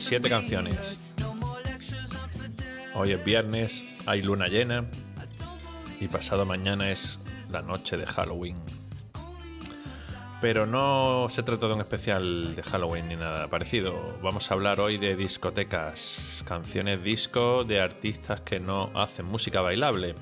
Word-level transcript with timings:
7 0.00 0.28
canciones. 0.30 1.02
Hoy 2.94 3.12
es 3.12 3.22
viernes, 3.22 3.84
hay 4.06 4.22
luna 4.22 4.48
llena 4.48 4.86
y 6.00 6.08
pasado 6.08 6.46
mañana 6.46 6.90
es 6.90 7.26
la 7.50 7.60
noche 7.60 7.98
de 7.98 8.06
Halloween. 8.06 8.56
Pero 10.40 10.64
no 10.64 11.26
se 11.28 11.42
trata 11.42 11.68
de 11.68 11.74
un 11.74 11.80
especial 11.80 12.56
de 12.56 12.62
Halloween 12.62 13.08
ni 13.08 13.16
nada 13.16 13.48
parecido. 13.48 13.94
Vamos 14.22 14.50
a 14.50 14.54
hablar 14.54 14.80
hoy 14.80 14.96
de 14.96 15.16
discotecas, 15.16 16.42
canciones 16.48 17.04
disco 17.04 17.64
de 17.64 17.82
artistas 17.82 18.40
que 18.40 18.58
no 18.58 18.90
hacen 18.94 19.26
música 19.26 19.60
bailable. 19.60 20.14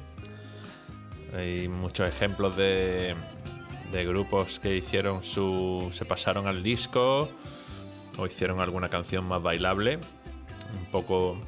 Hay 1.36 1.68
muchos 1.68 2.08
ejemplos 2.08 2.56
de, 2.56 3.14
de 3.92 4.04
grupos 4.04 4.58
que 4.58 4.76
hicieron 4.76 5.22
su. 5.22 5.88
se 5.92 6.04
pasaron 6.04 6.48
al 6.48 6.64
disco 6.64 7.30
o 8.18 8.26
hicieron 8.26 8.60
alguna 8.60 8.88
canción 8.88 9.24
más 9.24 9.42
bailable, 9.42 9.96
un 9.96 10.86
poco 10.90 11.38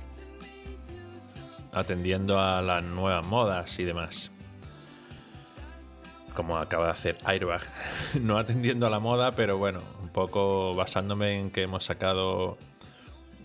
atendiendo 1.72 2.38
a 2.38 2.62
las 2.62 2.82
nuevas 2.82 3.26
modas 3.26 3.78
y 3.78 3.84
demás. 3.84 4.30
Como 6.34 6.56
acaba 6.56 6.86
de 6.86 6.92
hacer 6.92 7.18
Airbag. 7.24 7.62
no 8.20 8.38
atendiendo 8.38 8.86
a 8.86 8.90
la 8.90 9.00
moda, 9.00 9.32
pero 9.32 9.58
bueno, 9.58 9.80
un 10.00 10.08
poco 10.08 10.74
basándome 10.74 11.38
en 11.38 11.50
que 11.50 11.62
hemos 11.62 11.84
sacado 11.84 12.56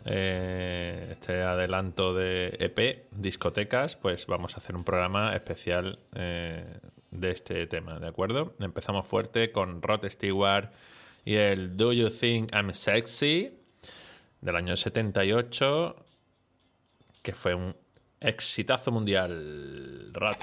eh, 0.05 1.07
este 1.11 1.41
adelanto 1.41 2.13
de 2.13 2.55
EP, 2.59 3.07
discotecas, 3.11 3.95
pues 3.95 4.27
vamos 4.27 4.55
a 4.55 4.57
hacer 4.57 4.75
un 4.75 4.83
programa 4.83 5.35
especial 5.35 5.97
eh, 6.13 6.79
de 7.09 7.31
este 7.31 7.65
tema, 7.65 7.99
¿de 7.99 8.07
acuerdo? 8.07 8.53
Empezamos 8.59 9.07
fuerte 9.07 9.51
con 9.51 9.81
Rod 9.81 10.05
Stewart 10.07 10.71
y 11.25 11.35
el 11.35 11.75
Do 11.75 11.91
You 11.91 12.09
Think 12.09 12.53
I'm 12.53 12.71
Sexy 12.73 13.51
del 14.39 14.55
año 14.55 14.77
78, 14.77 15.95
que 17.23 17.33
fue 17.33 17.55
un 17.55 17.75
exitazo 18.21 18.91
mundial. 18.91 20.13
Rod 20.13 20.37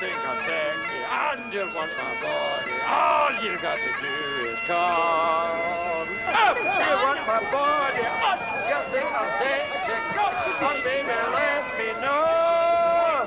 think 0.00 0.18
I'm 0.26 0.38
sexy 0.42 0.98
and 1.06 1.52
you 1.54 1.66
want 1.70 1.90
my 1.94 2.14
body, 2.18 2.74
all 2.82 3.30
you 3.38 3.54
got 3.62 3.78
to 3.78 3.92
do 4.02 4.18
is 4.50 4.58
come. 4.66 6.10
Oh, 6.34 6.54
you 6.58 6.96
want 7.06 7.22
my 7.30 7.38
body, 7.54 8.02
oh, 8.02 8.34
you 8.66 8.80
think 8.90 9.06
I'm 9.14 9.30
sexy, 9.38 9.94
come 10.18 10.34
on, 10.66 10.76
baby, 10.82 11.14
let 11.30 11.66
me 11.78 11.88
know. 12.02 13.22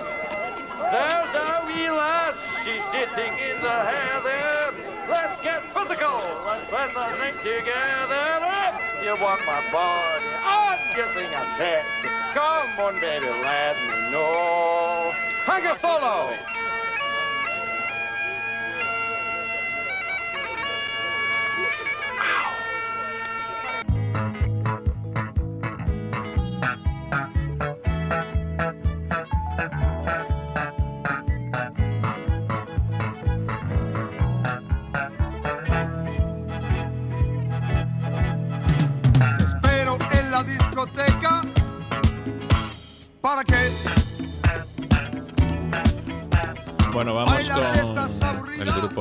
There's 0.92 1.34
a 1.40 1.64
wee 1.68 1.90
lass, 1.90 2.36
she's 2.64 2.84
sitting 2.92 3.34
in 3.40 3.62
the 3.62 3.78
heather. 3.88 4.76
Let's 5.08 5.40
get 5.40 5.64
physical, 5.74 6.20
let's 6.44 6.68
spend 6.68 6.92
the 6.92 7.08
night 7.16 7.40
together. 7.40 8.28
Oh, 8.44 8.76
you 9.04 9.16
want 9.24 9.40
my 9.48 9.64
body, 9.72 10.32
oh, 10.44 10.76
you 10.98 11.06
think 11.16 11.32
I'm 11.32 11.48
sexy, 11.58 12.10
come 12.34 12.76
on, 12.80 13.00
baby, 13.00 13.30
let 13.42 13.76
me 13.88 14.12
know. 14.12 15.14
Hang 15.48 15.66
a 15.66 15.80
solo. 15.80 16.67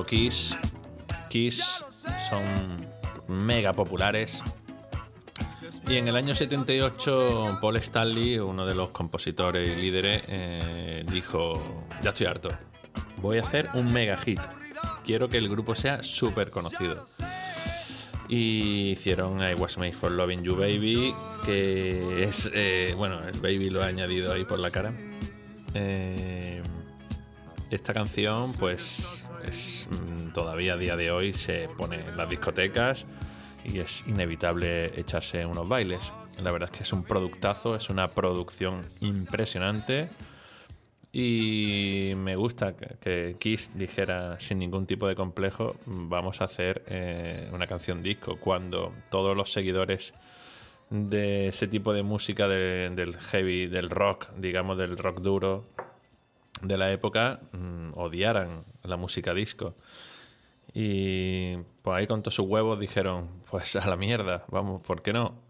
Kiss. 0.06 0.56
Kiss 1.28 1.84
son 2.30 2.42
mega 3.28 3.72
populares. 3.72 4.42
Y 5.88 5.96
en 5.96 6.08
el 6.08 6.16
año 6.16 6.34
78, 6.34 7.58
Paul 7.60 7.76
Stanley, 7.76 8.38
uno 8.38 8.66
de 8.66 8.74
los 8.74 8.90
compositores 8.90 9.68
y 9.68 9.80
líderes, 9.80 10.22
eh, 10.28 11.04
dijo: 11.10 11.62
Ya 12.02 12.10
estoy 12.10 12.26
harto. 12.26 12.48
Voy 13.18 13.38
a 13.38 13.42
hacer 13.42 13.68
un 13.74 13.92
mega 13.92 14.16
hit. 14.16 14.40
Quiero 15.04 15.28
que 15.28 15.38
el 15.38 15.48
grupo 15.48 15.74
sea 15.74 16.02
súper 16.02 16.50
conocido. 16.50 17.06
Y 18.28 18.90
hicieron 18.90 19.40
I 19.40 19.54
Was 19.54 19.78
Made 19.78 19.92
for 19.92 20.10
Loving 20.10 20.42
You 20.42 20.56
Baby, 20.56 21.14
que 21.44 22.24
es. 22.24 22.50
eh, 22.52 22.94
bueno, 22.96 23.20
el 23.22 23.38
baby 23.38 23.70
lo 23.70 23.82
he 23.82 23.86
añadido 23.86 24.32
ahí 24.32 24.44
por 24.44 24.58
la 24.58 24.70
cara. 24.70 24.92
Eh, 25.74 26.60
esta 27.70 27.94
canción, 27.94 28.52
pues, 28.54 29.25
mm, 29.90 30.32
todavía 30.32 30.74
a 30.74 30.76
día 30.76 30.96
de 30.96 31.10
hoy 31.10 31.32
se 31.32 31.68
pone 31.76 31.96
en 32.00 32.16
las 32.16 32.28
discotecas 32.28 33.06
y 33.64 33.78
es 33.80 34.06
inevitable 34.06 34.98
echarse 34.98 35.44
unos 35.46 35.68
bailes. 35.68 36.12
La 36.42 36.50
verdad 36.52 36.68
es 36.72 36.76
que 36.78 36.82
es 36.84 36.92
un 36.92 37.04
productazo, 37.04 37.74
es 37.76 37.88
una 37.90 38.08
producción 38.08 38.82
impresionante 39.00 40.08
y 41.12 42.12
me 42.16 42.36
gusta 42.36 42.74
que, 42.76 43.36
Kiss 43.38 43.70
dijera 43.74 44.38
sin 44.38 44.58
ningún 44.58 44.86
tipo 44.86 45.08
de 45.08 45.14
complejo, 45.16 45.76
vamos 45.86 46.40
a 46.40 46.44
hacer 46.44 46.82
eh, 46.88 47.48
una 47.52 47.66
canción 47.66 48.02
disco, 48.02 48.36
cuando 48.38 48.92
todos 49.10 49.34
los 49.36 49.50
seguidores 49.52 50.12
de 50.90 51.48
ese 51.48 51.68
tipo 51.68 51.92
de 51.94 52.02
música 52.02 52.48
de- 52.48 52.90
del 52.90 53.16
heavy, 53.16 53.66
del 53.66 53.88
rock, 53.88 54.28
digamos 54.36 54.76
del 54.78 54.96
rock 54.98 55.20
duro, 55.20 55.64
de 56.62 56.78
la 56.78 56.92
época 56.92 57.40
mm, 57.52 57.92
odiaran 57.94 58.64
la 58.82 58.96
música 58.96 59.34
disco. 59.34 59.74
Y 60.72 61.56
pues 61.82 61.96
ahí 61.96 62.06
con 62.06 62.22
todos 62.22 62.34
sus 62.34 62.46
huevos 62.46 62.78
dijeron, 62.78 63.42
pues 63.50 63.76
a 63.76 63.88
la 63.88 63.96
mierda, 63.96 64.44
vamos, 64.48 64.82
¿por 64.82 65.02
qué 65.02 65.12
no? 65.12 65.40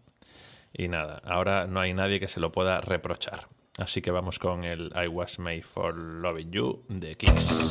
Y 0.72 0.88
nada, 0.88 1.22
ahora 1.24 1.66
no 1.66 1.80
hay 1.80 1.94
nadie 1.94 2.20
que 2.20 2.28
se 2.28 2.40
lo 2.40 2.52
pueda 2.52 2.80
reprochar. 2.80 3.48
Así 3.78 4.00
que 4.00 4.10
vamos 4.10 4.38
con 4.38 4.64
el 4.64 4.90
I 4.94 5.06
Was 5.08 5.38
Made 5.38 5.62
for 5.62 5.94
Loving 5.94 6.50
You 6.50 6.84
de 6.88 7.14
Kiss. 7.14 7.70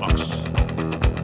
Vamos. 0.00 1.17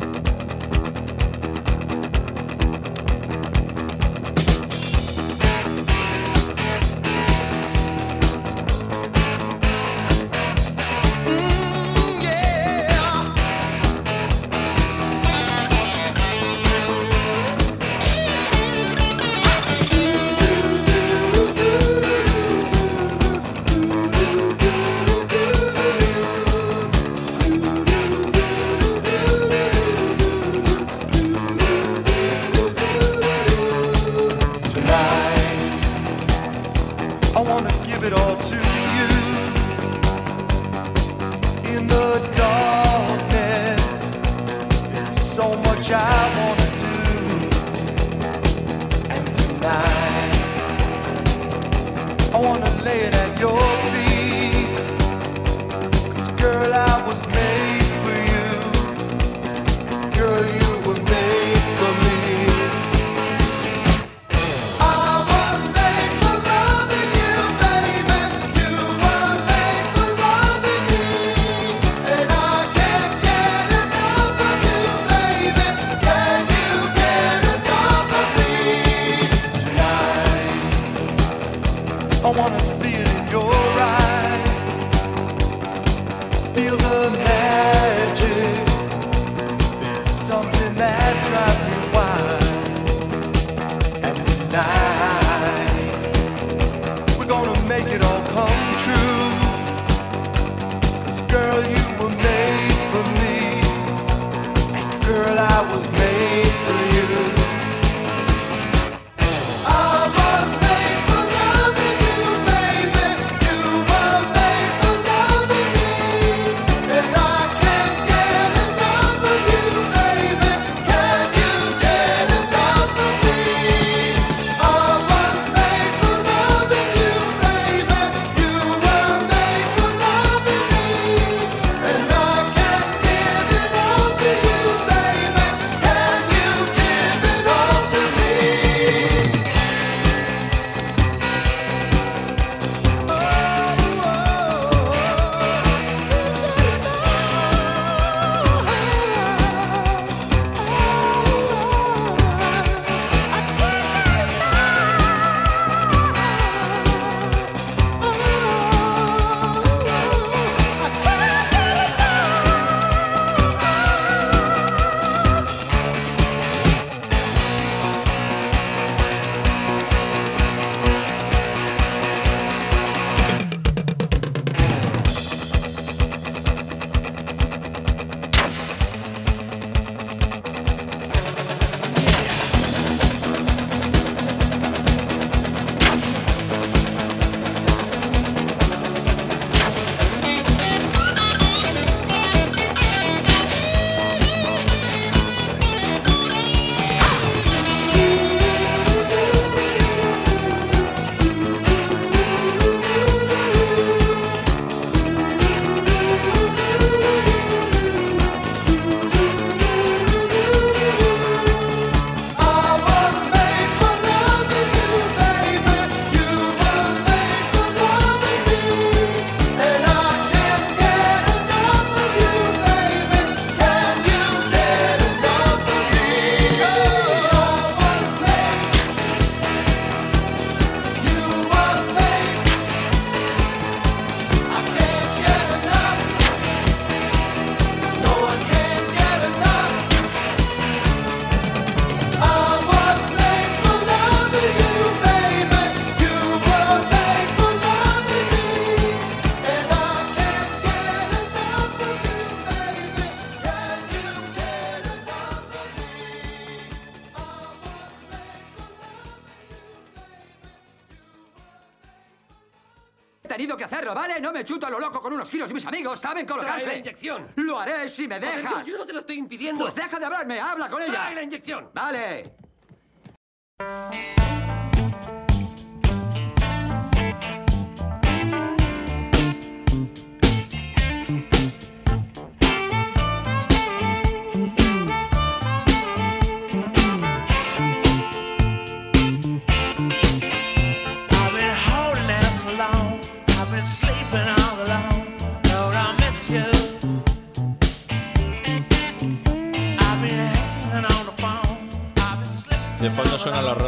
Me 264.44 264.48
chuto 264.48 264.66
a 264.66 264.70
lo 264.70 264.78
loco 264.78 265.00
con 265.00 265.10
unos 265.14 265.30
kilos 265.30 265.50
y 265.50 265.54
mis 265.54 265.64
amigos 265.64 265.98
saben 265.98 266.26
Trae 266.26 266.36
colocarse. 266.36 266.66
la 266.66 266.74
inyección. 266.76 267.28
Lo 267.36 267.58
haré 267.58 267.88
si 267.88 268.06
me 268.06 268.20
dejas. 268.20 268.66
Yo 268.66 268.76
no 268.76 268.84
te 268.84 268.92
lo 268.92 269.00
estoy 269.00 269.16
impidiendo. 269.16 269.64
Pues 269.64 269.74
deja 269.74 269.98
de 269.98 270.04
hablarme, 270.04 270.38
habla 270.38 270.68
con 270.68 270.82
ella. 270.82 270.92
Trae 270.92 271.14
la 271.14 271.22
inyección. 271.22 271.70
Vale. 271.72 272.33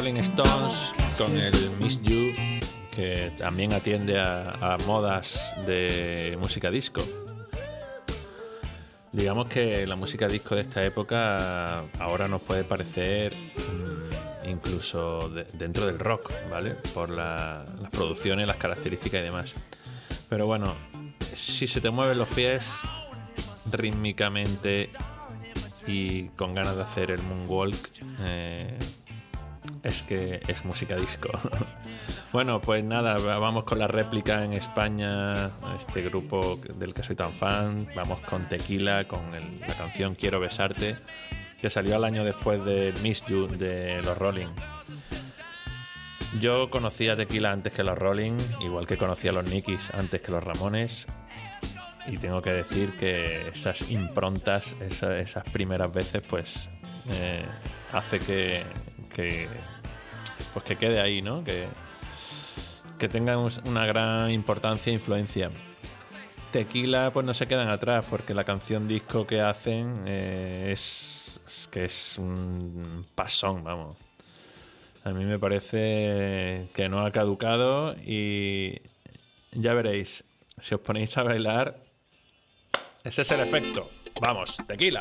Rolling 0.06 0.20
Stones 0.22 0.94
con 1.18 1.36
el 1.36 1.52
Miss 1.80 2.00
You, 2.02 2.32
que 2.94 3.32
también 3.38 3.72
atiende 3.72 4.20
a, 4.20 4.78
modas 4.86 5.52
de 5.66 6.36
música 6.40 6.70
disco. 6.70 7.02
Digamos 9.10 9.46
que 9.48 9.84
la 9.84 9.96
música 9.96 10.28
disco 10.28 10.54
de 10.54 10.60
esta 10.60 10.84
época 10.84 11.80
ahora 11.98 12.28
nos 12.28 12.40
puede 12.42 12.62
parecer 12.62 13.34
mm, 13.34 14.48
incluso 14.48 15.28
de- 15.28 15.42
dentro 15.54 15.86
del 15.86 15.98
rock, 15.98 16.30
¿vale? 16.52 16.76
Por 16.94 17.10
la- 17.10 17.64
las 17.82 17.90
producciones, 17.90 18.46
las 18.46 18.58
características 18.58 19.22
y 19.22 19.24
demás. 19.24 19.54
Pero 20.28 20.46
bueno, 20.46 20.76
si 21.34 21.66
se 21.66 21.80
te 21.80 21.90
mueven 21.90 22.16
los 22.18 22.28
pies 22.28 22.78
rítmicamente 23.72 24.88
y 25.88 26.28
con 26.36 26.54
ganas 26.54 26.76
de 26.76 26.82
hacer 26.82 27.10
el 27.10 27.22
moonwalk, 27.22 27.90
eh, 28.20 28.78
es 29.82 30.02
que 30.02 30.40
es 30.48 30.64
música 30.64 30.96
disco. 30.96 31.28
bueno, 32.32 32.60
pues 32.60 32.82
nada, 32.84 33.16
vamos 33.38 33.64
con 33.64 33.78
la 33.78 33.86
réplica 33.86 34.44
en 34.44 34.52
España, 34.52 35.50
este 35.78 36.02
grupo 36.02 36.58
del 36.76 36.92
que 36.94 37.02
soy 37.02 37.16
tan 37.16 37.32
fan. 37.32 37.86
Vamos 37.94 38.20
con 38.20 38.48
Tequila, 38.48 39.04
con 39.04 39.20
la 39.32 39.74
canción 39.74 40.14
Quiero 40.14 40.40
besarte, 40.40 40.96
que 41.60 41.70
salió 41.70 41.96
al 41.96 42.04
año 42.04 42.24
después 42.24 42.64
de 42.64 42.92
Miss 43.02 43.24
You 43.26 43.46
de 43.48 44.02
los 44.02 44.16
Rolling. 44.18 44.48
Yo 46.40 46.68
conocía 46.70 47.16
Tequila 47.16 47.52
antes 47.52 47.72
que 47.72 47.82
los 47.82 47.96
Rolling, 47.96 48.36
igual 48.60 48.86
que 48.86 48.96
conocía 48.96 49.30
a 49.30 49.34
los 49.34 49.44
Nikis 49.46 49.90
antes 49.94 50.20
que 50.20 50.30
los 50.32 50.42
Ramones. 50.44 51.06
Y 52.08 52.18
tengo 52.18 52.40
que 52.42 52.52
decir 52.52 52.92
que 52.98 53.48
esas 53.48 53.90
improntas, 53.90 54.76
esa- 54.80 55.18
esas 55.18 55.44
primeras 55.44 55.92
veces, 55.92 56.22
pues 56.28 56.70
eh, 57.10 57.42
hace 57.92 58.20
que, 58.20 58.62
que, 59.16 59.48
pues 60.52 60.64
que 60.66 60.76
quede 60.76 61.00
ahí, 61.00 61.22
¿no? 61.22 61.42
Que, 61.42 61.66
que 62.98 63.08
tengan 63.08 63.48
una 63.64 63.86
gran 63.86 64.30
importancia 64.30 64.90
e 64.90 64.94
influencia. 64.94 65.50
Tequila, 66.52 67.10
pues 67.12 67.24
no 67.24 67.32
se 67.32 67.46
quedan 67.46 67.68
atrás, 67.68 68.04
porque 68.10 68.34
la 68.34 68.44
canción 68.44 68.86
disco 68.86 69.26
que 69.26 69.40
hacen 69.40 70.04
eh, 70.06 70.68
es, 70.70 71.40
es 71.46 71.68
que 71.68 71.86
es 71.86 72.18
un 72.18 73.06
pasón, 73.14 73.64
vamos. 73.64 73.96
A 75.04 75.10
mí 75.10 75.24
me 75.24 75.38
parece 75.38 76.68
que 76.74 76.88
no 76.90 77.06
ha 77.06 77.10
caducado 77.10 77.94
y 77.94 78.82
ya 79.52 79.72
veréis, 79.72 80.24
si 80.58 80.74
os 80.74 80.80
ponéis 80.80 81.16
a 81.16 81.22
bailar, 81.22 81.80
ese 83.02 83.22
es 83.22 83.30
el 83.30 83.40
efecto. 83.40 83.88
Vamos, 84.20 84.56
tequila. 84.66 85.00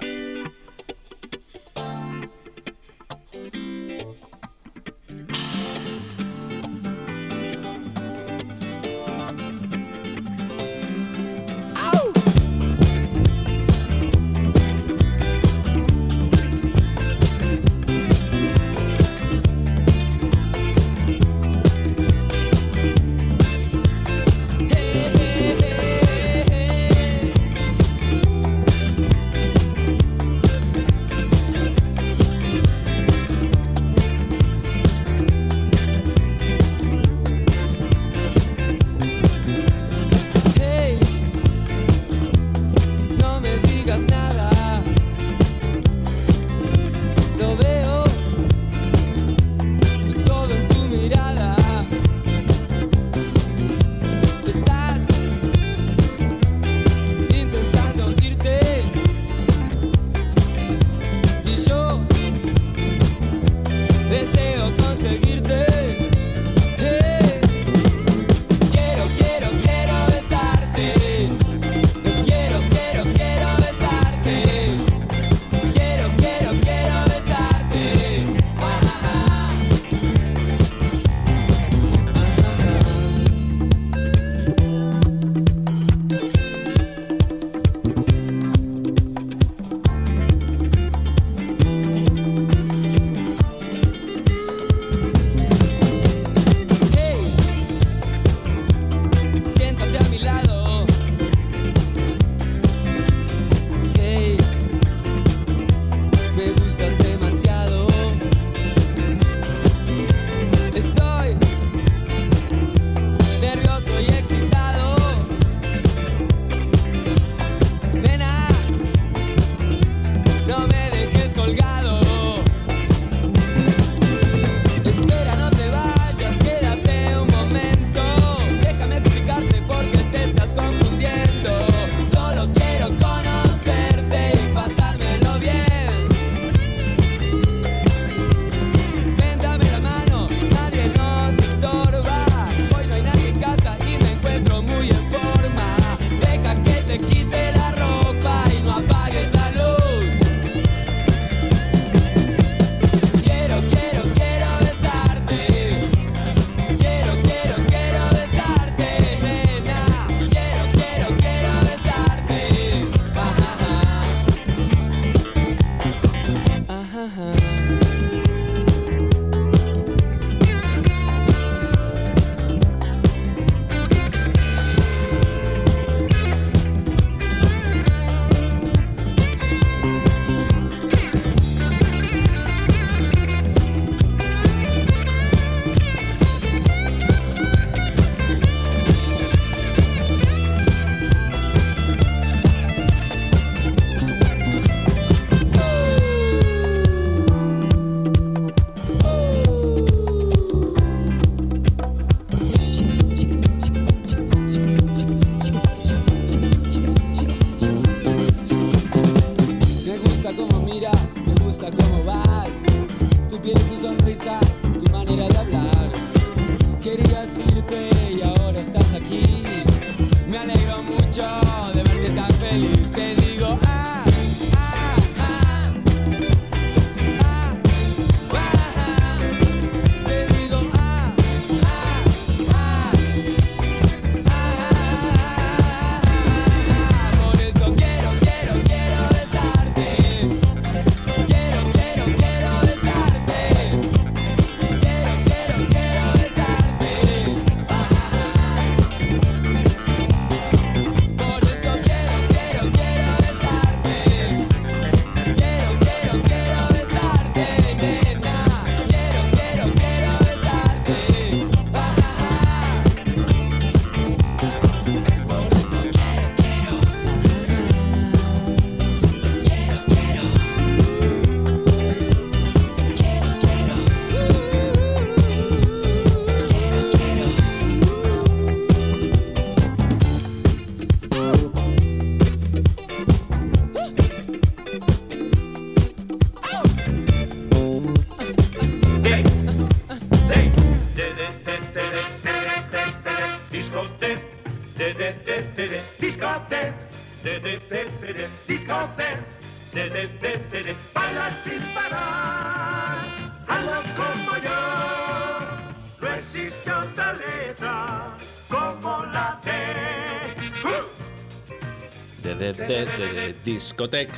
De, 312.23 312.35
de, 312.35 312.53
de, 312.53 313.35
puedo 313.43 314.11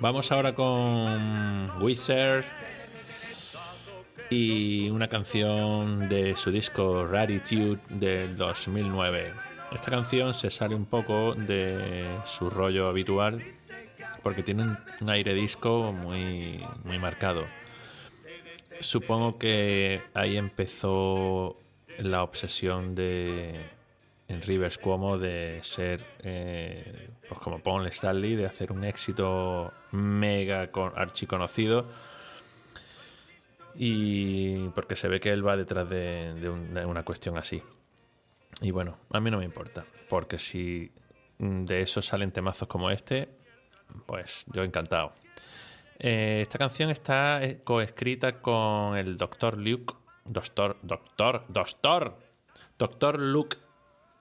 Vamos 0.00 0.32
ahora 0.32 0.54
con 0.54 1.82
Wizard 1.82 2.44
y 4.30 4.88
una 4.90 5.08
canción 5.08 6.08
de 6.08 6.34
su 6.36 6.50
disco 6.50 7.06
Raritude 7.06 7.80
del 7.88 8.34
2009. 8.34 9.34
Esta 9.72 9.90
canción 9.90 10.34
se 10.34 10.50
sale 10.50 10.74
un 10.74 10.86
poco 10.86 11.34
de 11.34 12.06
su 12.24 12.48
rollo 12.50 12.88
habitual 12.88 13.59
porque 14.22 14.42
tiene 14.42 14.62
un, 15.00 15.10
aire 15.10 15.34
disco 15.34 15.92
muy, 15.92 16.60
muy 16.84 16.98
marcado. 16.98 17.46
Supongo 18.80 19.38
que 19.38 20.00
ahí 20.14 20.36
empezó 20.36 21.56
la 21.98 22.22
obsesión 22.22 22.94
de 22.94 23.54
en 24.28 24.42
Rivers 24.42 24.78
Cuomo 24.78 25.18
de 25.18 25.58
ser 25.62 26.04
eh, 26.22 27.10
pues 27.28 27.40
como 27.40 27.58
Paul 27.58 27.86
Stanley, 27.88 28.36
de 28.36 28.46
hacer 28.46 28.72
un 28.72 28.84
éxito 28.84 29.72
mega 29.92 30.70
con, 30.70 30.92
archiconocido 30.96 31.86
y 33.74 34.68
porque 34.70 34.96
se 34.96 35.08
ve 35.08 35.20
que 35.20 35.30
él 35.30 35.46
va 35.46 35.56
detrás 35.56 35.88
de, 35.88 36.34
de 36.34 36.48
un- 36.48 36.74
de 36.74 36.84
una 36.86 37.04
cuestión 37.04 37.36
así. 37.38 37.62
Y 38.62 38.70
bueno, 38.70 38.98
a 39.10 39.20
mí 39.20 39.30
no 39.30 39.38
me 39.38 39.44
importa, 39.44 39.84
porque 40.08 40.38
si 40.38 40.90
de 41.38 41.80
eso 41.80 42.02
salen 42.02 42.32
temazos 42.32 42.68
como 42.68 42.90
este, 42.90 43.28
pues 44.06 44.44
yo 44.52 44.62
encantado. 44.62 45.12
Eh, 45.98 46.40
esta 46.42 46.58
canción 46.58 46.88
está 46.88 47.42
eh, 47.44 47.60
coescrita 47.62 48.40
con 48.40 48.96
el 48.96 49.16
Dr. 49.16 49.58
Luke. 49.58 49.94
Doctor, 50.24 50.78
doctor, 50.82 51.44
doctor. 51.48 52.18
Doctor 52.78 53.20
Luke 53.20 53.58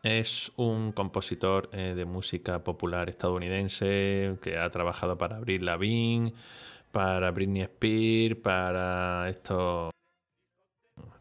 es 0.03 0.51
un 0.57 0.91
compositor 0.91 1.69
eh, 1.71 1.93
de 1.95 2.05
música 2.05 2.63
popular 2.63 3.09
estadounidense 3.09 4.37
que 4.41 4.57
ha 4.57 4.69
trabajado 4.69 5.17
para 5.17 5.37
Avril 5.37 5.65
Lavigne, 5.65 6.33
para 6.91 7.31
Britney 7.31 7.61
Spears, 7.63 8.35
para 8.41 9.29
estos 9.29 9.91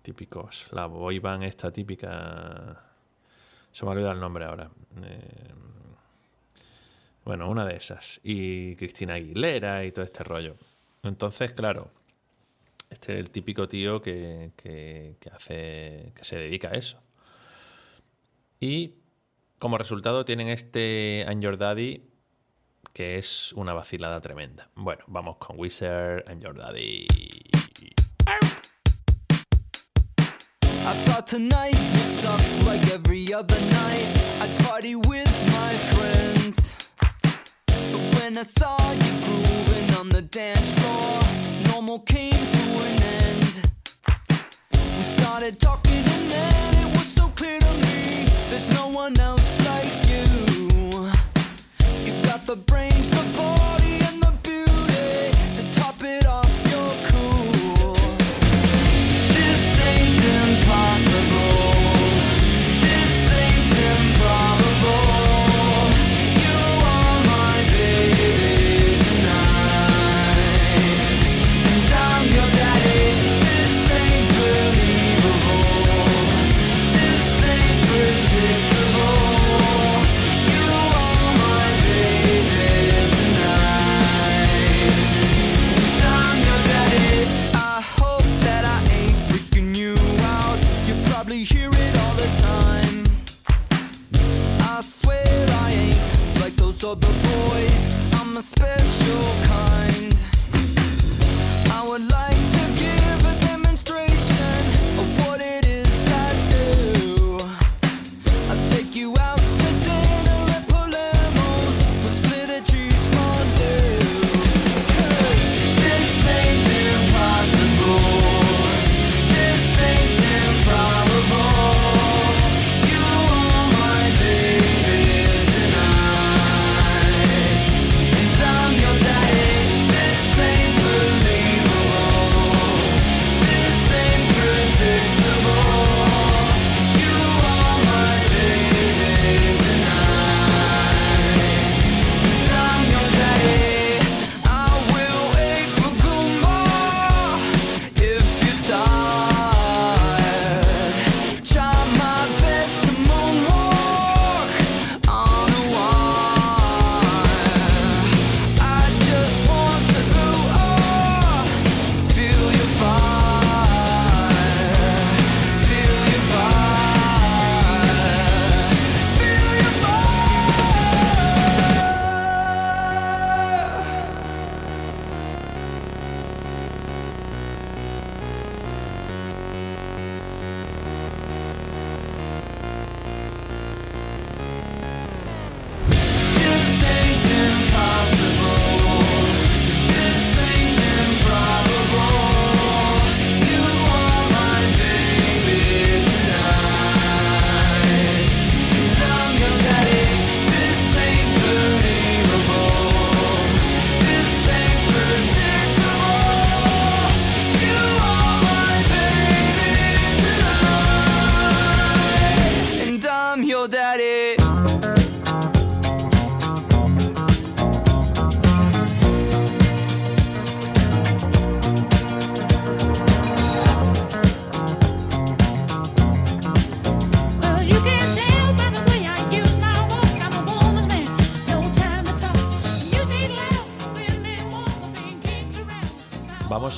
típicos, 0.02 0.68
la 0.72 0.86
boy 0.86 1.18
band 1.18 1.44
esta 1.44 1.70
típica. 1.70 2.84
Se 3.70 3.84
me 3.84 3.90
ha 3.90 3.92
olvidado 3.92 4.14
el 4.14 4.20
nombre 4.20 4.44
ahora. 4.44 4.70
Bueno, 7.28 7.50
una 7.50 7.66
de 7.66 7.76
esas. 7.76 8.20
Y 8.24 8.74
Cristina 8.76 9.12
Aguilera 9.12 9.84
y 9.84 9.92
todo 9.92 10.02
este 10.02 10.24
rollo. 10.24 10.56
Entonces, 11.02 11.52
claro, 11.52 11.90
este 12.88 13.12
es 13.12 13.18
el 13.18 13.28
típico 13.30 13.68
tío 13.68 14.00
que, 14.00 14.52
que- 14.56 15.14
hace. 15.30 16.10
que 16.16 16.24
se 16.24 16.36
dedica 16.38 16.68
a 16.68 16.72
eso. 16.72 17.02
Y 18.60 18.94
como 19.58 19.76
resultado 19.76 20.24
tienen 20.24 20.48
este 20.48 21.22
I'm 21.28 21.42
Your 21.42 21.58
Daddy, 21.58 22.02
que 22.94 23.18
es 23.18 23.52
una 23.52 23.74
vacilada 23.74 24.22
tremenda. 24.22 24.70
Bueno, 24.74 25.04
vamos 25.06 25.36
con 25.36 25.58
Wizard 25.60 26.24
and 26.30 26.42
Your 26.42 26.56
Daddy. 26.56 27.06
When 38.28 38.36
I 38.36 38.42
saw 38.42 38.76
you 38.92 39.12
grooving 39.24 39.90
on 39.98 40.10
the 40.10 40.20
dance 40.20 40.70
floor, 40.74 41.18
normal 41.72 42.00
came 42.00 42.34
to 42.34 42.64
an 42.88 43.02
end. 43.02 43.70
We 44.98 45.02
started 45.02 45.58
talking 45.58 46.04
and 46.04 46.30
then 46.30 46.74
it 46.76 46.90
was 46.92 47.06
so 47.06 47.28
clear 47.28 47.58
to 47.58 47.72
me 47.86 48.26
there's 48.50 48.68
no 48.74 48.88
one 48.88 49.18
else 49.18 49.58
like 49.64 49.94
you. 50.10 50.26
You 52.04 52.22
got 52.22 52.44
the 52.44 52.56
brains, 52.66 53.08
the 53.08 53.24
body, 53.34 53.57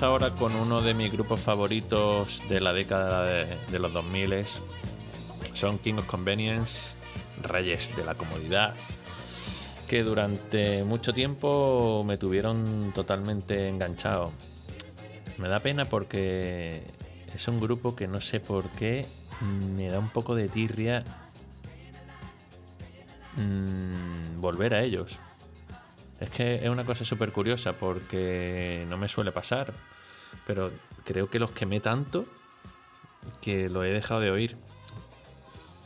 Ahora 0.03 0.31
con 0.31 0.57
uno 0.57 0.81
de 0.81 0.95
mis 0.95 1.13
grupos 1.13 1.41
favoritos 1.41 2.43
de 2.49 2.61
la 2.63 2.73
década 2.73 3.23
de, 3.25 3.57
de 3.71 3.79
los 3.79 3.93
2000. 3.93 4.47
Son 5.53 5.77
King 5.79 5.97
of 5.97 6.07
Convenience, 6.07 6.97
Reyes 7.43 7.95
de 7.95 8.05
la 8.05 8.15
Comodidad, 8.15 8.75
que 9.89 10.03
durante 10.03 10.85
mucho 10.85 11.13
tiempo 11.13 12.03
me 12.07 12.17
tuvieron 12.17 12.93
totalmente 12.95 13.69
enganchado. 13.69 14.33
Me 15.37 15.49
da 15.49 15.61
pena 15.61 15.85
porque 15.85 16.83
es 17.35 17.47
un 17.49 17.61
grupo 17.61 17.95
que 17.95 18.09
no 18.09 18.23
sé 18.23 18.41
por 18.41 18.71
qué 18.71 19.07
me 19.77 19.89
da 19.89 19.99
un 19.99 20.09
poco 20.09 20.35
de 20.35 20.49
tirria 20.49 21.05
mm, 23.37 24.41
volver 24.41 24.73
a 24.73 24.83
ellos. 24.83 25.19
Es 26.21 26.29
que 26.31 26.57
es 26.57 26.69
una 26.69 26.85
cosa 26.85 27.05
súper 27.05 27.33
curiosa 27.33 27.73
porque 27.73 28.85
no 28.89 28.99
me 28.99 29.09
suele 29.09 29.33
pasar, 29.33 29.73
pero 30.47 30.71
creo 31.05 31.31
que 31.31 31.39
los 31.39 31.51
quemé 31.51 31.81
tanto 31.81 32.27
que 33.41 33.69
lo 33.71 33.83
he 33.85 33.91
dejado 33.91 34.21
de 34.21 34.31
oír. 34.31 34.57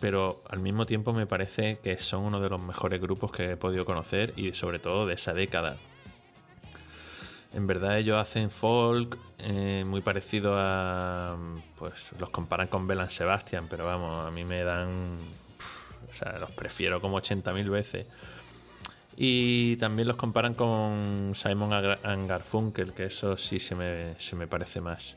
Pero 0.01 0.43
al 0.51 0.59
mismo 0.59 0.87
tiempo 0.87 1.13
me 1.13 1.27
parece 1.27 1.79
que 1.79 1.97
son 1.99 2.25
uno 2.25 2.41
de 2.41 2.51
los 2.51 2.61
mejores 2.61 3.01
grupos 3.01 3.31
que 3.31 3.53
he 3.53 3.57
podido 3.57 3.85
conocer 3.85 4.35
y 4.37 4.53
sobre 4.53 4.81
todo 4.81 5.07
de 5.07 5.15
esa 5.15 5.33
década. 5.33 5.79
En 7.55 7.69
verdad 7.69 7.97
ellos 7.97 8.21
hacen 8.21 8.51
folk 8.51 9.17
eh, 9.39 9.85
muy 9.87 10.03
parecido 10.03 10.57
a... 10.59 11.37
Pues 11.79 12.11
los 12.19 12.29
comparan 12.31 12.67
con 12.67 12.89
Belan 12.89 13.11
Sebastian, 13.11 13.69
pero 13.69 13.87
vamos, 13.87 14.27
a 14.27 14.31
mí 14.33 14.45
me 14.45 14.65
dan... 14.65 15.19
O 16.09 16.13
sea, 16.13 16.39
los 16.39 16.51
prefiero 16.51 17.01
como 17.01 17.19
80.000 17.21 17.71
veces. 17.71 18.07
Y 19.17 19.77
también 19.77 20.09
los 20.09 20.17
comparan 20.17 20.55
con 20.55 21.33
Simon 21.35 21.73
and 21.73 22.29
Garfunkel, 22.29 22.93
que 22.93 23.05
eso 23.05 23.37
sí 23.37 23.59
se 23.59 23.75
me, 23.75 24.15
se 24.19 24.35
me 24.37 24.47
parece 24.47 24.81
más. 24.81 25.17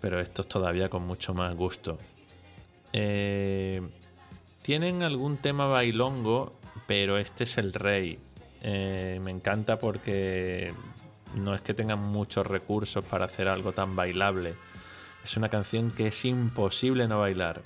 Pero 0.00 0.20
estos 0.20 0.48
todavía 0.48 0.88
con 0.88 1.06
mucho 1.06 1.32
más 1.32 1.54
gusto. 1.54 1.98
Eh, 2.92 3.80
tienen 4.62 5.02
algún 5.02 5.36
tema 5.36 5.66
bailongo, 5.66 6.52
pero 6.86 7.18
este 7.18 7.44
es 7.44 7.58
el 7.58 7.72
rey. 7.72 8.18
Eh, 8.62 9.20
me 9.22 9.30
encanta 9.30 9.78
porque 9.78 10.74
no 11.36 11.54
es 11.54 11.60
que 11.60 11.74
tengan 11.74 12.00
muchos 12.00 12.46
recursos 12.46 13.04
para 13.04 13.26
hacer 13.26 13.48
algo 13.48 13.72
tan 13.72 13.94
bailable. 13.94 14.54
Es 15.22 15.36
una 15.36 15.48
canción 15.48 15.90
que 15.90 16.08
es 16.08 16.24
imposible 16.24 17.06
no 17.06 17.20
bailar. 17.20 17.62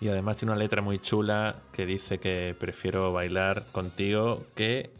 Y 0.00 0.08
además 0.08 0.36
tiene 0.36 0.52
una 0.52 0.60
letra 0.60 0.80
muy 0.80 1.00
chula 1.00 1.56
que 1.72 1.84
dice 1.84 2.18
que 2.18 2.54
prefiero 2.58 3.12
bailar 3.12 3.66
contigo 3.72 4.44
que 4.54 4.90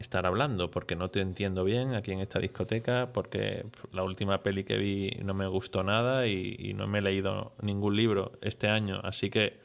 estar 0.00 0.24
hablando, 0.24 0.70
porque 0.70 0.96
no 0.96 1.10
te 1.10 1.20
entiendo 1.20 1.62
bien 1.62 1.94
aquí 1.94 2.12
en 2.12 2.20
esta 2.20 2.38
discoteca, 2.38 3.10
porque 3.12 3.66
la 3.92 4.02
última 4.02 4.42
peli 4.42 4.64
que 4.64 4.78
vi 4.78 5.10
no 5.22 5.34
me 5.34 5.46
gustó 5.46 5.82
nada 5.82 6.26
y, 6.26 6.72
no 6.74 6.86
me 6.86 7.00
he 7.00 7.02
leído 7.02 7.52
ningún 7.60 7.96
libro 7.96 8.32
este 8.40 8.68
año, 8.68 9.00
así 9.04 9.28
que 9.28 9.60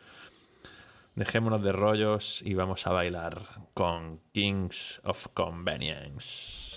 dejémonos 1.15 1.63
de 1.63 1.71
rollos 1.71 2.41
y 2.41 2.53
vamos 2.53 2.85
a 2.85 2.91
bailar 2.91 3.43
con 3.73 4.19
Kings 4.33 4.99
of 5.05 5.27
Convenience. 5.33 6.75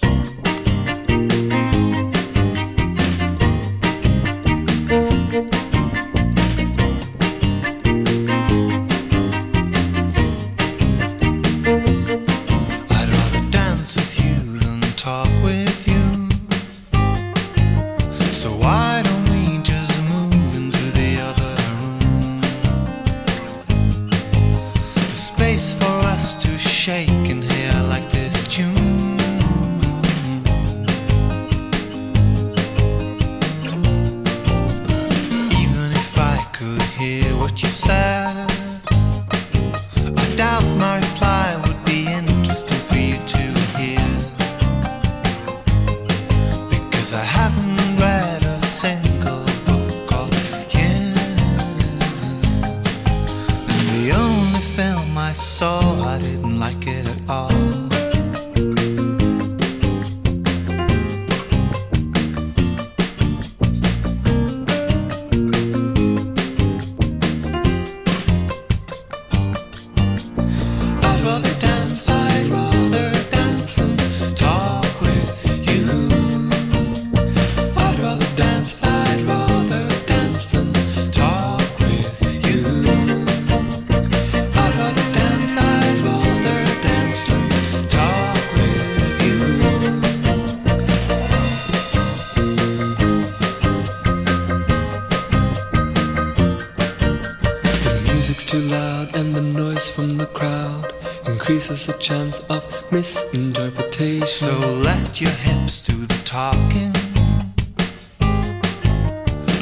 Increases 101.68 101.94
a 101.94 101.98
chance 101.98 102.38
of 102.50 102.64
misinterpretation. 102.90 104.26
So 104.26 104.59
let 104.83 105.20
your 105.20 105.31
hips 105.31 105.87
do 105.87 106.07
the 106.07 106.20
talking. 106.24 106.92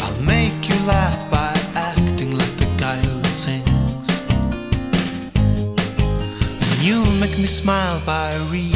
I'll 0.00 0.22
make 0.22 0.68
you 0.68 0.78
laugh 0.86 1.28
by 1.30 1.52
acting 1.74 2.36
like 2.36 2.56
the 2.58 2.72
guy 2.76 2.96
who 2.98 3.24
sings. 3.24 4.22
And 6.60 6.82
you'll 6.82 7.18
make 7.20 7.38
me 7.38 7.46
smile 7.46 8.00
by 8.06 8.34
really 8.50 8.75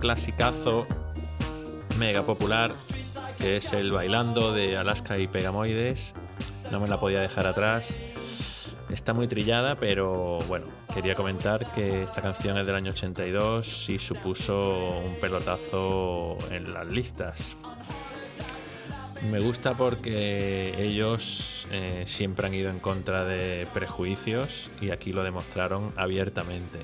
clasicazo 0.00 0.86
mega 1.98 2.22
popular 2.22 2.72
que 3.38 3.56
es 3.56 3.72
el 3.72 3.90
Bailando 3.90 4.52
de 4.52 4.76
Alaska 4.76 5.18
y 5.18 5.26
Pegamoides. 5.26 6.12
No 6.70 6.78
me 6.78 6.88
la 6.88 7.00
podía 7.00 7.20
dejar 7.20 7.46
atrás. 7.46 8.00
Está 8.90 9.14
muy 9.14 9.28
trillada, 9.28 9.76
pero 9.76 10.40
bueno, 10.46 10.66
quería 10.92 11.14
comentar 11.14 11.64
que 11.72 12.02
esta 12.02 12.20
canción 12.20 12.58
es 12.58 12.66
del 12.66 12.74
año 12.74 12.90
82 12.90 13.88
y 13.88 13.98
supuso 13.98 15.00
un 15.06 15.14
pelotazo 15.20 16.36
en 16.50 16.74
las 16.74 16.86
listas. 16.86 17.56
Me 19.30 19.40
gusta 19.40 19.74
porque 19.74 20.74
ellos 20.78 21.66
eh, 21.70 22.04
siempre 22.06 22.46
han 22.46 22.54
ido 22.54 22.70
en 22.70 22.78
contra 22.78 23.24
de 23.24 23.66
prejuicios 23.72 24.70
y 24.80 24.90
aquí 24.90 25.12
lo 25.12 25.22
demostraron 25.22 25.92
abiertamente. 25.96 26.80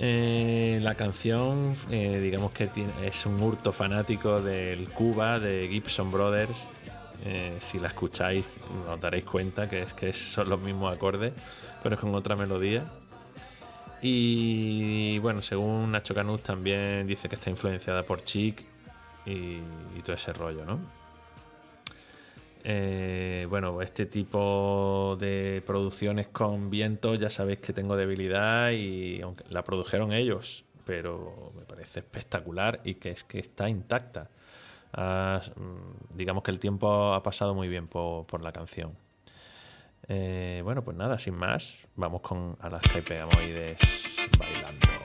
Eh, 0.00 0.78
la 0.80 0.94
canción, 0.94 1.72
eh, 1.90 2.20
digamos 2.20 2.52
que 2.52 2.70
es 3.02 3.26
un 3.26 3.42
hurto 3.42 3.72
fanático 3.72 4.40
del 4.40 4.88
Cuba 4.90 5.38
de 5.40 5.68
Gibson 5.68 6.12
Brothers. 6.12 6.70
Eh, 7.24 7.56
si 7.58 7.80
la 7.80 7.88
escucháis, 7.88 8.58
os 8.88 9.00
daréis 9.00 9.24
cuenta 9.24 9.68
que 9.68 9.82
es 9.82 9.94
que 9.94 10.12
son 10.12 10.48
los 10.48 10.60
mismos 10.60 10.94
acordes, 10.94 11.32
pero 11.82 11.96
es 11.96 12.00
con 12.00 12.14
otra 12.14 12.36
melodía. 12.36 12.84
Y 14.00 15.18
bueno, 15.18 15.42
según 15.42 15.90
Nacho 15.90 16.14
Canut 16.14 16.42
también 16.42 17.06
dice 17.08 17.28
que 17.28 17.34
está 17.34 17.50
influenciada 17.50 18.04
por 18.04 18.22
Chic 18.22 18.64
y, 19.26 19.58
y 19.96 20.02
todo 20.04 20.14
ese 20.14 20.32
rollo, 20.32 20.64
¿no? 20.64 20.97
Eh, 22.70 23.46
bueno, 23.48 23.80
este 23.80 24.04
tipo 24.04 25.16
de 25.18 25.62
producciones 25.64 26.28
con 26.28 26.68
viento 26.68 27.14
ya 27.14 27.30
sabéis 27.30 27.60
que 27.60 27.72
tengo 27.72 27.96
debilidad 27.96 28.72
y 28.72 29.22
aunque 29.22 29.42
la 29.48 29.64
produjeron 29.64 30.12
ellos, 30.12 30.66
pero 30.84 31.50
me 31.56 31.64
parece 31.64 32.00
espectacular 32.00 32.82
y 32.84 32.96
que 32.96 33.08
es 33.08 33.24
que 33.24 33.38
está 33.38 33.70
intacta. 33.70 34.28
Ah, 34.92 35.40
mm, 35.56 36.14
digamos 36.14 36.42
que 36.42 36.50
el 36.50 36.58
tiempo 36.58 37.14
ha 37.14 37.22
pasado 37.22 37.54
muy 37.54 37.68
bien 37.68 37.88
por, 37.88 38.44
la 38.44 38.52
canción. 38.52 38.92
Eh, 40.06 40.60
bueno, 40.62 40.84
pues 40.84 40.94
nada, 40.94 41.18
sin 41.18 41.36
más, 41.36 41.88
vamos 41.96 42.20
con 42.20 42.58
Alaska 42.60 42.98
y 42.98 43.00
Pegamoides 43.00 44.28
bailando. 44.38 44.88
bailando. 44.88 44.97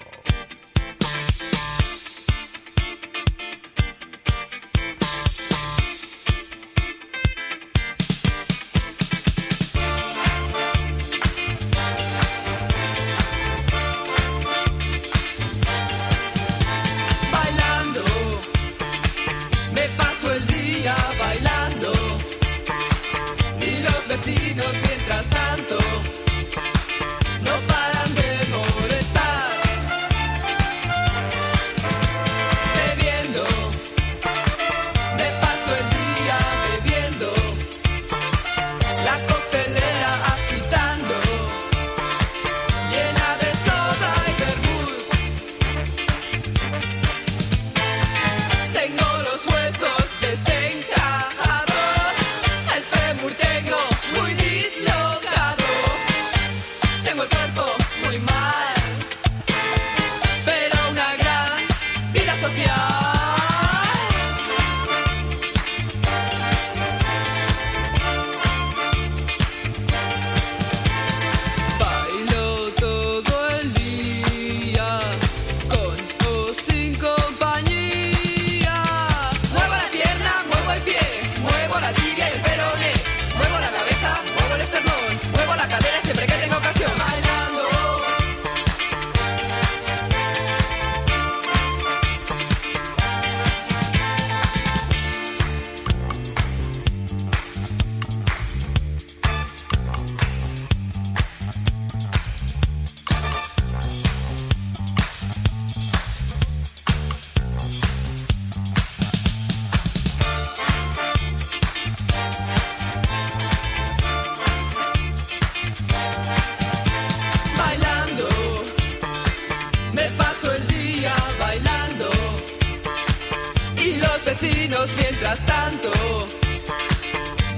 Mientras 124.98 125.46
tanto, 125.46 125.90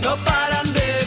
no 0.01 0.15
paran 0.17 0.71
de 0.73 1.04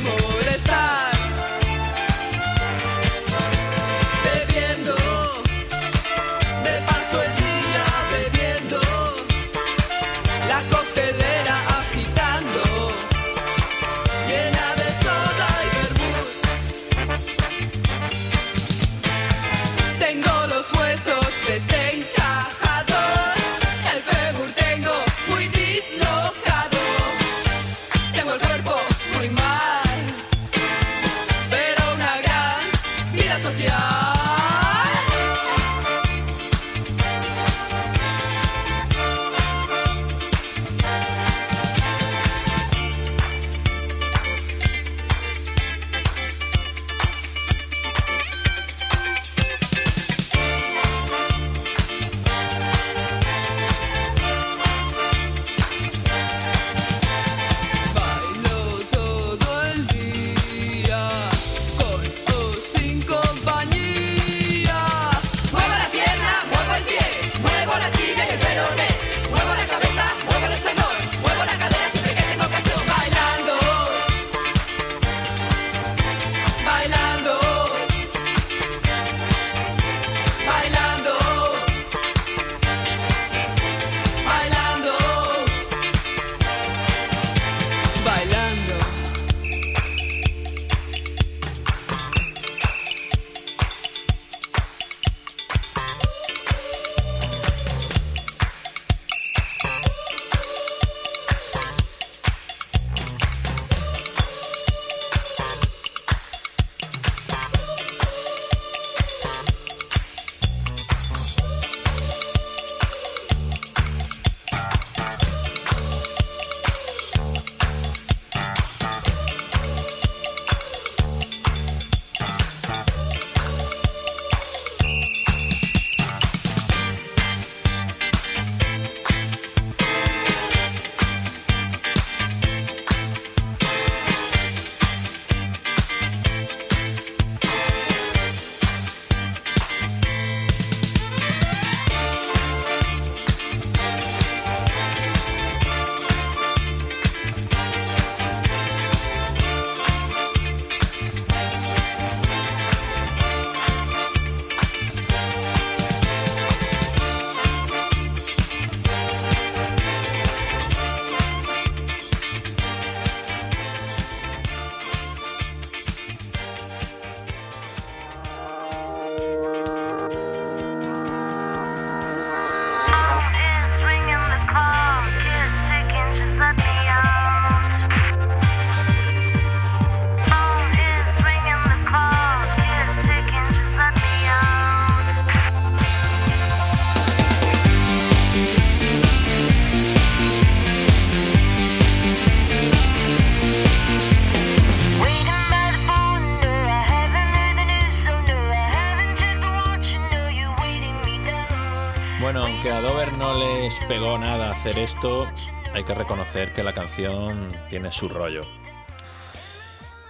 hacer 204.69 204.83
esto, 204.83 205.27
hay 205.73 205.83
que 205.85 205.95
reconocer 205.95 206.53
que 206.53 206.63
la 206.63 206.75
canción 206.75 207.49
tiene 207.71 207.91
su 207.91 208.07
rollo. 208.07 208.43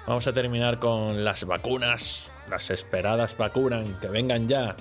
Vamos 0.04 0.26
a 0.26 0.32
terminar 0.32 0.80
con 0.80 1.22
las 1.22 1.44
vacunas, 1.44 2.32
las 2.50 2.70
esperadas 2.70 3.36
vacunas, 3.36 3.88
que 4.00 4.08
vengan 4.08 4.48
ya. 4.48 4.74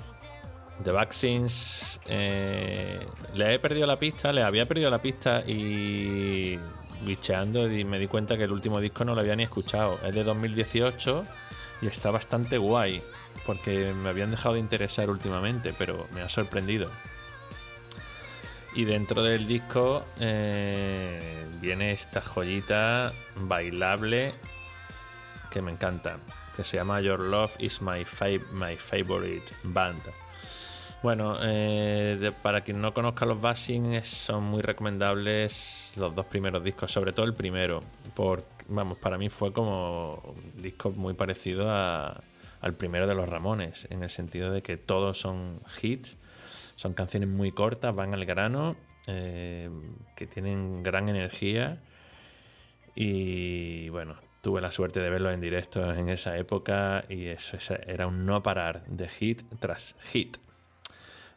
The 0.84 0.92
Vaccines, 0.92 2.00
eh, 2.08 3.06
le 3.36 3.54
he 3.54 3.60
perdido 3.60 3.86
la 3.86 3.98
pista, 3.98 4.34
le 4.34 4.42
había 4.42 4.66
perdido 4.66 4.90
la 4.90 5.00
pista 5.00 5.44
y 5.46 6.58
bicheando 7.06 7.72
y 7.72 7.84
me 7.84 8.00
di 8.00 8.08
cuenta 8.08 8.36
que 8.36 8.46
el 8.46 8.52
último 8.52 8.80
disco 8.80 9.06
no 9.06 9.14
lo 9.14 9.22
había 9.22 9.36
ni 9.36 9.44
escuchado. 9.44 10.00
Es 10.04 10.16
de 10.16 10.24
2018 10.24 11.24
y 11.84 11.88
está 11.88 12.10
bastante 12.10 12.58
guay 12.58 13.04
porque 13.46 13.94
me 13.94 14.10
habían 14.10 14.32
dejado 14.32 14.56
de 14.56 14.62
interesar 14.62 15.12
últimamente, 15.12 15.72
pero 15.78 16.08
me 16.14 16.22
ha 16.22 16.30
sorprendido. 16.30 16.90
Y 18.78 18.86
dentro 18.86 19.24
del 19.24 19.48
disco 19.48 20.06
eh, 20.20 21.48
viene 21.60 21.92
esta 21.92 22.22
joyita 22.22 23.12
bailable 23.36 24.34
que 25.50 25.64
me 25.64 25.72
encanta, 25.72 26.20
que 26.56 26.64
se 26.64 26.78
llama 26.78 27.02
Your 27.02 27.20
Love 27.20 27.56
is 27.58 27.82
My, 27.82 28.06
fa- 28.06 28.28
my 28.52 28.76
Favorite 28.76 29.52
Band. 29.64 30.04
Bueno, 31.02 31.38
eh, 31.42 32.32
para 32.44 32.62
quien 32.62 32.80
no 32.80 32.94
conozca 32.94 33.26
los 33.26 33.42
Bassing, 33.42 34.04
son 34.06 34.44
muy 34.44 34.62
recomendables 34.62 35.94
los 35.96 36.14
dos 36.14 36.28
primeros 36.28 36.64
discos, 36.64 36.92
sobre 36.92 37.14
todo 37.14 37.26
el 37.26 37.34
primero. 37.34 37.82
Por, 38.16 38.44
vamos, 38.68 39.00
para 39.00 39.18
mí 39.18 39.30
fue 39.30 39.52
como 39.52 40.16
un 40.24 40.62
disco 40.62 40.92
muy 40.92 41.16
parecido 41.16 41.68
al 41.72 42.74
primero 42.78 43.08
de 43.08 43.16
los 43.16 43.28
Ramones, 43.28 43.88
en 43.90 44.04
el 44.04 44.12
sentido 44.12 44.52
de 44.52 44.62
que 44.62 44.78
todos 44.78 45.18
son 45.20 45.62
hits, 45.82 46.16
son 46.78 46.94
canciones 46.94 47.28
muy 47.28 47.52
cortas, 47.52 47.94
van 47.94 48.14
al 48.14 48.24
grano, 48.26 48.76
eh, 49.08 49.68
que 50.16 50.28
tienen 50.28 50.84
gran 50.84 51.10
energía. 51.10 51.82
Y 52.94 53.90
bueno, 53.90 54.16
tuve 54.42 54.62
la 54.62 54.70
suerte 54.70 55.00
de 55.00 55.10
verlos 55.10 55.34
en 55.34 55.42
directo 55.42 55.92
en 55.92 56.08
esa 56.08 56.38
época 56.38 57.04
y 57.10 57.26
eso 57.26 57.58
era 57.88 58.06
un 58.06 58.28
no 58.28 58.44
parar 58.44 58.86
de 58.86 59.08
hit 59.08 59.42
tras 59.60 59.96
hit. 60.02 60.38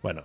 Bueno, 0.03 0.25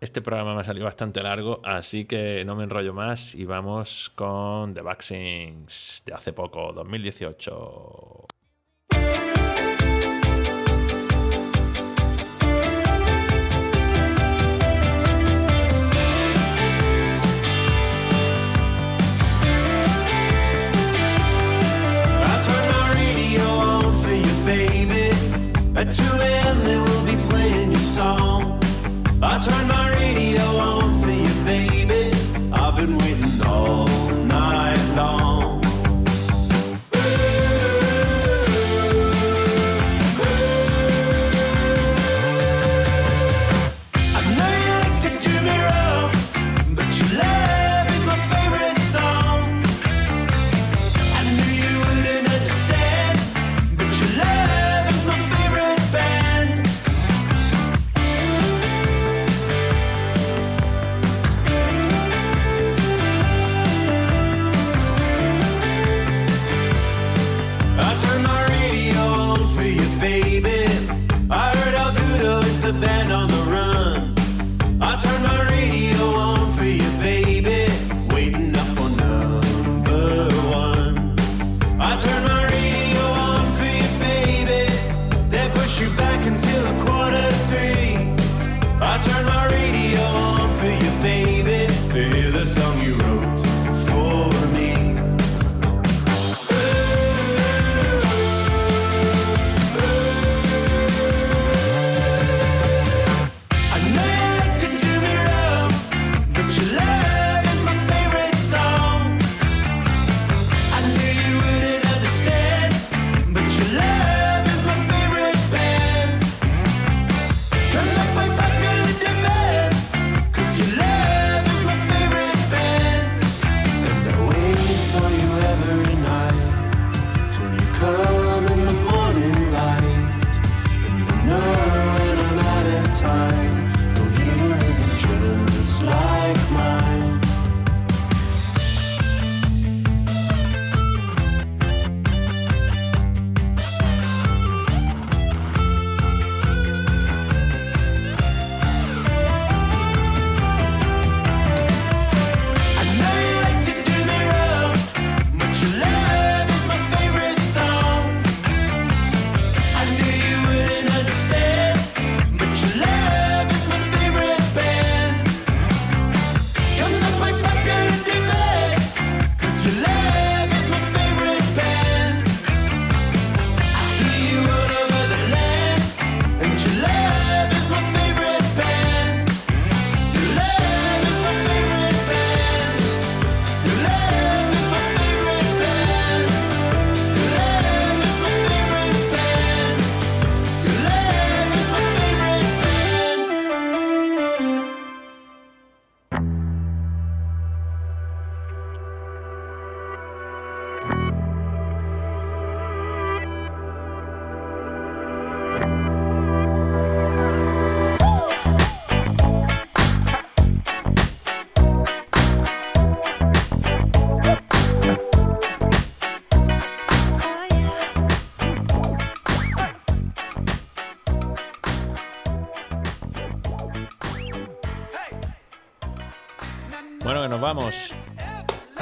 este 0.00 0.20
programa 0.20 0.54
me 0.54 0.60
ha 0.60 0.64
salido 0.64 0.84
bastante 0.84 1.22
largo, 1.22 1.62
así 1.64 2.04
que 2.04 2.44
no 2.44 2.54
me 2.54 2.64
enrollo 2.64 2.92
más 2.92 3.34
y 3.34 3.46
vamos 3.46 4.12
con 4.14 4.74
The 4.74 4.82
Vaccines 4.82 6.02
de 6.04 6.12
hace 6.12 6.34
poco, 6.34 6.74
2018. 6.74 8.39
2 25.90 26.02
a.m. 26.02 26.64
they 26.64 26.76
will 26.76 27.04
be 27.04 27.16
playing 27.28 27.72
your 27.72 27.80
song. 27.80 28.60
I 29.20 29.38
turn 29.44 29.66
my 29.66 29.90
radio 29.98 30.42
on 30.58 30.79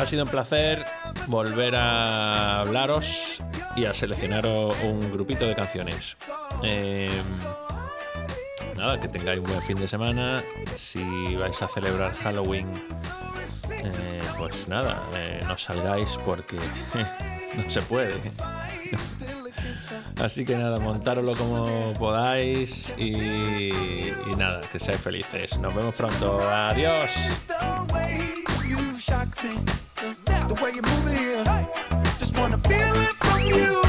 sido 0.08 0.24
un 0.24 0.30
placer 0.30 0.86
volver 1.26 1.76
a 1.76 2.60
hablaros 2.60 3.42
y 3.76 3.84
a 3.84 3.92
seleccionaros 3.92 4.74
un 4.82 5.12
grupito 5.12 5.46
de 5.46 5.54
canciones. 5.54 6.16
Eh, 6.62 7.10
nada, 8.74 8.98
que 8.98 9.08
tengáis 9.08 9.38
un 9.38 9.44
buen 9.44 9.60
fin 9.60 9.78
de 9.78 9.86
semana. 9.86 10.42
Si 10.76 11.36
vais 11.36 11.60
a 11.60 11.68
celebrar 11.68 12.14
Halloween, 12.14 12.66
eh, 13.70 14.22
pues 14.38 14.70
nada, 14.70 15.02
eh, 15.14 15.40
no 15.46 15.58
salgáis 15.58 16.18
porque 16.24 16.56
no 17.56 17.70
se 17.70 17.82
puede. 17.82 18.16
Así 20.22 20.46
que 20.46 20.56
nada, 20.56 20.80
montároslo 20.80 21.34
como 21.34 21.92
podáis 21.98 22.94
y, 22.96 23.68
y 23.68 24.34
nada, 24.38 24.62
que 24.72 24.78
seáis 24.78 25.02
felices. 25.02 25.58
Nos 25.58 25.74
vemos 25.74 25.98
pronto. 25.98 26.40
Adiós. 26.48 27.12
The 29.98 30.56
way 30.62 30.70
you 30.70 30.82
move 30.82 31.08
it 31.08 31.18
here. 31.18 31.44
Just 32.20 32.38
wanna 32.38 32.56
feel 32.58 32.94
it 32.94 33.16
from 33.16 33.40
you. 33.44 33.82